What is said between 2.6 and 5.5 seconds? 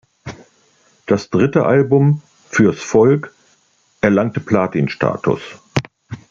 Volk" erlangte Platin-Status.